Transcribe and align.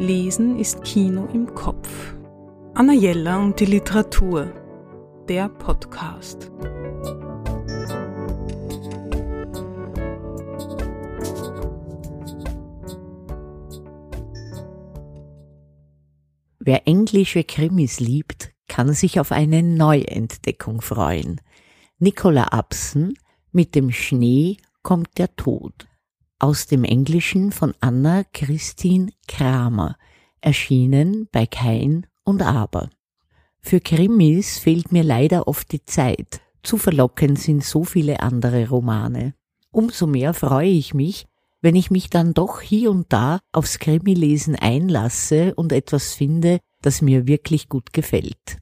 Lesen 0.00 0.58
ist 0.58 0.82
Kino 0.82 1.28
im 1.34 1.54
Kopf. 1.54 2.14
Anna 2.72 2.94
Jella 2.94 3.36
und 3.36 3.60
die 3.60 3.66
Literatur. 3.66 4.50
Der 5.28 5.50
Podcast. 5.50 6.50
Wer 16.58 16.88
englische 16.88 17.44
Krimis 17.44 18.00
liebt, 18.00 18.52
kann 18.68 18.94
sich 18.94 19.20
auf 19.20 19.32
eine 19.32 19.62
Neuentdeckung 19.62 20.80
freuen. 20.80 21.42
Nicola 21.98 22.44
Absen 22.44 23.12
mit 23.52 23.74
dem 23.74 23.90
Schnee 23.90 24.56
kommt 24.82 25.18
der 25.18 25.36
Tod 25.36 25.89
aus 26.40 26.66
dem 26.66 26.84
Englischen 26.84 27.52
von 27.52 27.74
Anna 27.80 28.24
Christine 28.32 29.12
Kramer, 29.28 29.96
erschienen 30.40 31.28
bei 31.30 31.46
Kein 31.46 32.06
und 32.24 32.42
Aber. 32.42 32.90
Für 33.60 33.80
Krimis 33.80 34.58
fehlt 34.58 34.90
mir 34.90 35.04
leider 35.04 35.46
oft 35.46 35.70
die 35.70 35.84
Zeit, 35.84 36.40
zu 36.62 36.78
verlockend 36.78 37.38
sind 37.38 37.62
so 37.62 37.84
viele 37.84 38.20
andere 38.20 38.68
Romane. 38.68 39.34
Umso 39.70 40.06
mehr 40.06 40.34
freue 40.34 40.70
ich 40.70 40.94
mich, 40.94 41.26
wenn 41.60 41.76
ich 41.76 41.90
mich 41.90 42.08
dann 42.08 42.32
doch 42.32 42.60
hier 42.60 42.90
und 42.90 43.12
da 43.12 43.40
aufs 43.52 43.78
Krimilesen 43.78 44.56
einlasse 44.56 45.54
und 45.54 45.72
etwas 45.72 46.14
finde, 46.14 46.60
das 46.80 47.02
mir 47.02 47.26
wirklich 47.26 47.68
gut 47.68 47.92
gefällt. 47.92 48.56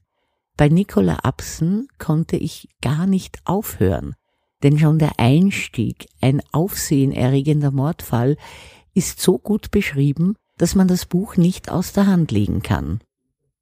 Bei 0.57 0.67
Nicola 0.67 1.19
Absen 1.23 1.87
konnte 1.97 2.35
ich 2.35 2.67
gar 2.81 3.07
nicht 3.07 3.39
aufhören, 3.45 4.15
denn 4.63 4.77
schon 4.77 4.99
der 4.99 5.19
Einstieg, 5.19 6.07
ein 6.21 6.41
aufsehenerregender 6.51 7.71
Mordfall, 7.71 8.37
ist 8.93 9.21
so 9.21 9.37
gut 9.37 9.71
beschrieben, 9.71 10.35
dass 10.57 10.75
man 10.75 10.87
das 10.87 11.05
Buch 11.05 11.37
nicht 11.37 11.71
aus 11.71 11.93
der 11.93 12.07
Hand 12.07 12.31
legen 12.31 12.61
kann. 12.61 12.99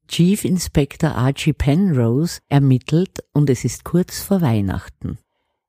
Chief 0.08 0.46
Inspector 0.46 1.12
Archie 1.12 1.54
Penrose 1.54 2.40
ermittelt 2.48 3.24
und 3.34 3.50
es 3.50 3.66
ist 3.66 3.84
kurz 3.84 4.22
vor 4.22 4.42
Weihnachten. 4.42 5.18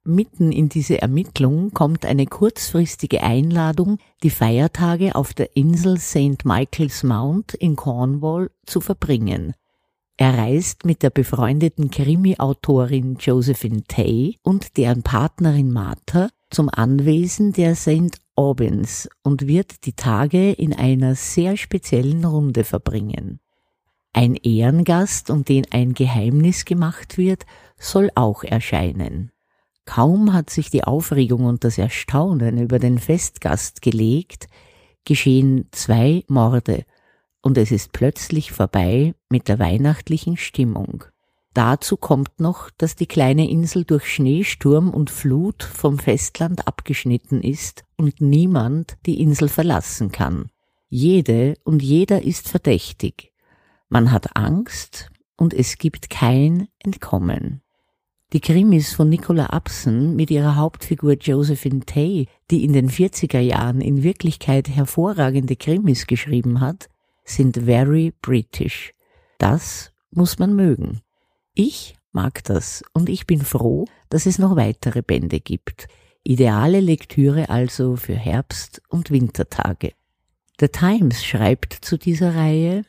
Mitten 0.04 0.52
in 0.52 0.70
diese 0.70 1.02
Ermittlung 1.02 1.72
kommt 1.72 2.06
eine 2.06 2.24
kurzfristige 2.26 3.22
Einladung, 3.22 3.98
die 4.22 4.30
Feiertage 4.30 5.14
auf 5.14 5.34
der 5.34 5.54
Insel 5.54 5.98
St. 5.98 6.44
Michael's 6.44 7.02
Mount 7.02 7.52
in 7.52 7.76
Cornwall 7.76 8.50
zu 8.64 8.80
verbringen. 8.80 9.54
Er 10.20 10.36
reist 10.36 10.84
mit 10.84 11.04
der 11.04 11.10
befreundeten 11.10 11.92
Krimi-Autorin 11.92 13.18
Josephine 13.20 13.84
Tay 13.86 14.36
und 14.42 14.76
deren 14.76 15.04
Partnerin 15.04 15.70
Martha 15.70 16.28
zum 16.50 16.68
Anwesen 16.68 17.52
der 17.52 17.76
St. 17.76 18.18
Albans 18.34 19.08
und 19.22 19.46
wird 19.46 19.86
die 19.86 19.92
Tage 19.92 20.50
in 20.50 20.74
einer 20.74 21.14
sehr 21.14 21.56
speziellen 21.56 22.24
Runde 22.24 22.64
verbringen. 22.64 23.38
Ein 24.12 24.34
Ehrengast, 24.34 25.30
um 25.30 25.44
den 25.44 25.66
ein 25.70 25.94
Geheimnis 25.94 26.64
gemacht 26.64 27.16
wird, 27.16 27.46
soll 27.76 28.10
auch 28.16 28.42
erscheinen. 28.42 29.30
Kaum 29.84 30.32
hat 30.32 30.50
sich 30.50 30.68
die 30.68 30.82
Aufregung 30.82 31.44
und 31.44 31.62
das 31.62 31.78
Erstaunen 31.78 32.58
über 32.58 32.80
den 32.80 32.98
Festgast 32.98 33.82
gelegt, 33.82 34.48
geschehen 35.04 35.68
zwei 35.70 36.24
Morde 36.26 36.84
und 37.42 37.58
es 37.58 37.70
ist 37.70 37.92
plötzlich 37.92 38.52
vorbei 38.52 39.14
mit 39.28 39.48
der 39.48 39.58
weihnachtlichen 39.58 40.36
Stimmung. 40.36 41.04
Dazu 41.54 41.96
kommt 41.96 42.40
noch, 42.40 42.70
dass 42.70 42.94
die 42.94 43.06
kleine 43.06 43.50
Insel 43.50 43.84
durch 43.84 44.06
Schneesturm 44.06 44.90
und 44.90 45.10
Flut 45.10 45.62
vom 45.62 45.98
Festland 45.98 46.68
abgeschnitten 46.68 47.42
ist 47.42 47.84
und 47.96 48.20
niemand 48.20 48.96
die 49.06 49.20
Insel 49.20 49.48
verlassen 49.48 50.12
kann. 50.12 50.50
Jede 50.88 51.54
und 51.64 51.82
jeder 51.82 52.22
ist 52.22 52.48
verdächtig. 52.48 53.32
Man 53.88 54.12
hat 54.12 54.36
Angst 54.36 55.10
und 55.36 55.54
es 55.54 55.78
gibt 55.78 56.10
kein 56.10 56.68
Entkommen. 56.78 57.62
Die 58.34 58.40
Krimis 58.40 58.92
von 58.92 59.08
Nicola 59.08 59.46
Absen 59.46 60.14
mit 60.14 60.30
ihrer 60.30 60.56
Hauptfigur 60.56 61.14
Josephine 61.14 61.80
Tay, 61.80 62.28
die 62.50 62.62
in 62.62 62.74
den 62.74 62.90
40er 62.90 63.40
Jahren 63.40 63.80
in 63.80 64.02
Wirklichkeit 64.02 64.68
hervorragende 64.68 65.56
Krimis 65.56 66.06
geschrieben 66.06 66.60
hat, 66.60 66.90
sind 67.28 67.56
very 67.56 68.12
British. 68.22 68.92
Das 69.38 69.92
muss 70.10 70.38
man 70.38 70.54
mögen. 70.54 71.00
Ich 71.54 71.96
mag 72.12 72.42
das 72.44 72.82
und 72.92 73.08
ich 73.08 73.26
bin 73.26 73.42
froh, 73.42 73.84
dass 74.08 74.26
es 74.26 74.38
noch 74.38 74.56
weitere 74.56 75.02
Bände 75.02 75.40
gibt. 75.40 75.88
Ideale 76.24 76.80
Lektüre 76.80 77.48
also 77.48 77.96
für 77.96 78.14
Herbst- 78.14 78.82
und 78.88 79.10
Wintertage. 79.10 79.92
The 80.60 80.68
Times 80.68 81.24
schreibt 81.24 81.72
zu 81.72 81.96
dieser 81.96 82.34
Reihe, 82.34 82.84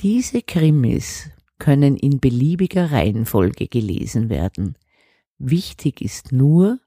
diese 0.00 0.42
Krimis 0.42 1.30
können 1.58 1.96
in 1.96 2.20
beliebiger 2.20 2.92
Reihenfolge 2.92 3.68
gelesen 3.68 4.28
werden. 4.28 4.76
Wichtig 5.38 6.02
ist 6.02 6.32
nur, 6.32 6.78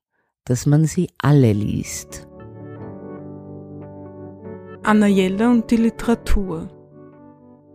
dass 0.45 0.65
man 0.65 0.85
sie 0.85 1.09
alle 1.17 1.53
liest. 1.53 2.27
Anna 4.83 5.07
Jelle 5.07 5.49
und 5.49 5.69
die 5.71 5.77
Literatur 5.77 6.69